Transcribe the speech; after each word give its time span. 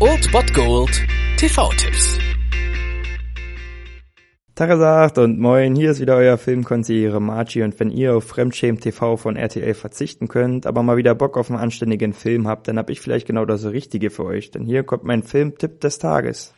Old 0.00 0.32
Bot 0.32 0.54
Gold 0.54 1.06
TV-Tipps. 1.36 2.18
Tagesacht 4.54 5.18
und 5.18 5.38
moin, 5.38 5.76
hier 5.76 5.90
ist 5.90 6.00
wieder 6.00 6.16
euer 6.16 6.38
Filmkonsigliere 6.38 7.20
Margie 7.20 7.62
und 7.62 7.78
wenn 7.78 7.90
ihr 7.90 8.16
auf 8.16 8.24
Fremdschämen 8.24 8.80
TV 8.80 9.18
von 9.18 9.36
RTL 9.36 9.74
verzichten 9.74 10.28
könnt, 10.28 10.66
aber 10.66 10.82
mal 10.82 10.96
wieder 10.96 11.14
Bock 11.14 11.36
auf 11.36 11.50
einen 11.50 11.60
anständigen 11.60 12.14
Film 12.14 12.48
habt, 12.48 12.66
dann 12.66 12.78
hab 12.78 12.88
ich 12.88 13.02
vielleicht 13.02 13.26
genau 13.26 13.44
das 13.44 13.66
Richtige 13.66 14.08
für 14.08 14.24
euch, 14.24 14.50
denn 14.50 14.64
hier 14.64 14.82
kommt 14.82 15.04
mein 15.04 15.22
Filmtipp 15.22 15.82
des 15.82 15.98
Tages. 15.98 16.54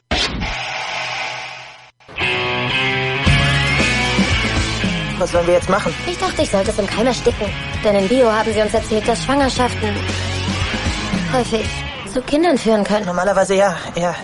Was 5.18 5.32
sollen 5.32 5.46
wir 5.48 5.54
jetzt 5.54 5.68
machen? 5.68 5.93
Ich 6.09 6.18
dachte, 6.18 6.43
ich 6.43 6.50
sollte 6.50 6.70
es 6.70 6.79
im 6.79 6.86
Keim 6.86 7.09
ersticken. 7.09 7.48
Denn 7.82 7.96
in 7.96 8.07
Bio 8.07 8.31
haben 8.31 8.53
sie 8.53 8.61
uns 8.61 8.75
erzählt, 8.75 9.09
dass 9.09 9.25
Schwangerschaften 9.25 9.89
häufig 11.32 11.86
zu 12.16 12.22
Kindern 12.22 12.56
führen 12.56 12.82
können. 12.82 13.04
Normalerweise 13.04 13.56
ja, 13.56 13.76
ja. 13.94 14.14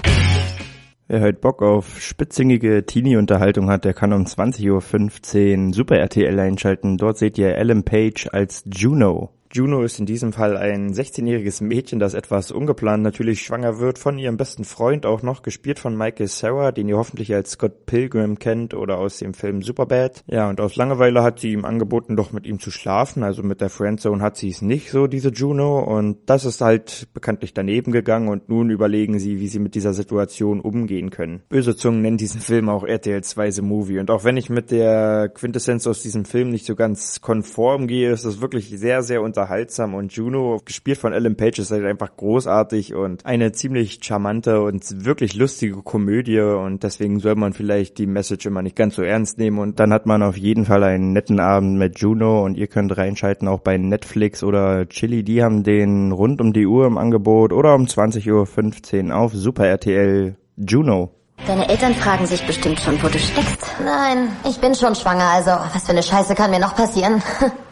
Wer 1.09 1.21
heute 1.21 1.39
Bock 1.39 1.61
auf 1.61 2.01
spitzingige 2.01 2.87
Teenie-Unterhaltung 2.87 3.69
hat, 3.69 3.85
der 3.85 3.93
kann 3.93 4.15
um 4.15 4.25
20.15 4.25 5.67
Uhr 5.67 5.75
Super 5.75 5.99
RTL 5.99 6.41
einschalten. 6.41 6.97
Dort 6.97 7.19
seht 7.19 7.37
ihr 7.37 7.55
Ellen 7.55 7.85
Page 7.85 8.29
als 8.33 8.65
Juno. 8.65 9.35
Juno 9.55 9.83
ist 9.83 10.01
in 10.01 10.07
diesem 10.07 10.33
Fall 10.33 10.57
ein 10.57 10.95
16-jähriges 10.95 11.63
Mädchen, 11.63 11.99
das 11.99 12.15
etwas 12.15 12.51
ungeplant 12.51 13.03
natürlich 13.03 13.43
schwanger 13.43 13.81
wird 13.81 13.99
von 13.99 14.17
ihrem 14.17 14.39
besten 14.39 14.65
Freund, 14.65 15.05
auch 15.05 15.23
noch 15.23 15.43
gespielt 15.43 15.79
von 15.79 15.95
Michael 15.95 16.29
Sarah, 16.29 16.73
den 16.73 16.89
ihr 16.89 16.97
hoffentlich 16.97 17.35
als 17.35 17.51
Scott 17.51 17.85
Pilgrim 17.85 18.39
kennt 18.39 18.73
oder 18.73 18.97
aus 18.97 19.19
dem 19.19 19.35
Film 19.35 19.61
Superbad. 19.61 20.25
Ja, 20.27 20.49
und 20.49 20.59
aus 20.59 20.77
Langeweile 20.77 21.23
hat 21.23 21.39
sie 21.39 21.53
ihm 21.53 21.67
angeboten, 21.67 22.17
doch 22.17 22.33
mit 22.33 22.47
ihm 22.47 22.61
zu 22.61 22.71
schlafen, 22.71 23.23
also 23.23 23.43
mit 23.43 23.61
der 23.61 23.69
Friendzone 23.69 24.23
hat 24.23 24.39
sie 24.39 24.49
es 24.49 24.63
nicht 24.63 24.91
so, 24.91 25.07
diese 25.07 25.29
Juno, 25.29 25.81
und 25.81 26.17
das 26.25 26.47
ist 26.47 26.63
halt 26.63 27.09
bekanntlich 27.13 27.53
daneben 27.53 27.93
gegangen 27.93 28.29
und 28.29 28.49
nun 28.49 28.71
überlegen 28.71 29.19
sie, 29.19 29.39
wie 29.39 29.49
sie 29.49 29.59
mit 29.59 29.75
dieser 29.75 29.93
Situation 29.93 30.61
umgehen 30.61 31.11
können. 31.11 31.43
Böse 31.51 31.77
Zungen 31.77 32.01
nennen 32.01 32.17
diesen 32.17 32.41
Film 32.41 32.71
auch 32.71 32.85
RTL 32.85 33.23
2 33.23 33.51
The 33.51 33.63
Movie 33.63 33.99
und 33.99 34.11
auch 34.11 34.25
wenn 34.25 34.39
ich 34.39 34.49
mit 34.49 34.71
der 34.71 35.29
Quintessenz 35.29 35.87
aus 35.87 36.01
diesem 36.01 36.25
Film 36.25 36.49
nicht 36.49 36.65
so 36.65 36.75
ganz 36.75 37.21
konform 37.21 37.87
gehe, 37.87 38.13
ist 38.13 38.25
es 38.25 38.41
wirklich 38.41 38.71
sehr, 38.71 39.03
sehr 39.03 39.21
unter 39.21 39.42
unterhaltsam 39.43 39.95
und 39.95 40.13
Juno, 40.13 40.61
gespielt 40.65 40.99
von 40.99 41.13
Ellen 41.13 41.37
Page, 41.37 41.59
ist 41.59 41.73
halt 41.73 41.85
einfach 41.85 42.17
großartig 42.17 42.95
und 42.95 43.27
eine 43.27 43.51
ziemlich 43.51 43.99
charmante 44.01 44.63
und 44.63 45.05
wirklich 45.05 45.35
lustige 45.35 45.83
Komödie 45.83 46.41
und 46.41 46.85
deswegen 46.85 47.19
soll 47.19 47.35
man 47.35 47.53
vielleicht 47.53 47.99
die 47.99 48.07
Message 48.07 48.47
immer 48.47 48.63
nicht 48.63 48.77
ganz 48.77 48.95
so 48.95 49.03
ernst 49.03 49.39
nehmen 49.39 49.59
und 49.59 49.81
dann 49.81 49.93
hat 49.93 50.07
man 50.07 50.23
auf 50.23 50.37
jeden 50.37 50.65
Fall 50.65 50.85
einen 50.85 51.13
netten 51.13 51.41
Abend 51.41 51.77
mit 51.77 51.99
Juno 51.99 52.45
und 52.45 52.57
ihr 52.57 52.69
könnt 52.69 52.97
reinschalten 52.97 53.49
auch 53.49 53.61
bei 53.61 53.77
Netflix 53.79 54.45
oder 54.45 54.89
Chili, 54.89 55.25
die 55.25 55.43
haben 55.43 55.65
den 55.65 56.13
rund 56.13 56.41
um 56.41 56.53
die 56.53 56.67
Uhr 56.67 56.87
im 56.87 56.99
Angebot 56.99 57.53
oder 57.53 57.75
um 57.75 57.87
20.15 57.87 59.09
Uhr 59.09 59.17
auf 59.17 59.33
Super 59.33 59.67
RTL 59.67 60.37
Juno. 60.57 61.11
Deine 61.47 61.69
Eltern 61.69 61.95
fragen 61.95 62.27
sich 62.27 62.47
bestimmt 62.47 62.79
schon, 62.79 63.03
wo 63.03 63.09
du 63.09 63.19
steckst. 63.19 63.67
Nein, 63.85 64.29
ich 64.49 64.61
bin 64.61 64.77
schon 64.77 64.95
schwanger, 64.95 65.25
also 65.25 65.51
was 65.51 65.85
für 65.85 65.91
eine 65.91 66.03
Scheiße 66.05 66.37
kann 66.37 66.53
mir 66.53 66.61
noch 66.61 66.77
passieren? 66.77 67.21